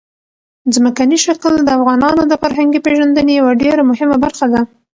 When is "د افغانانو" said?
1.63-2.21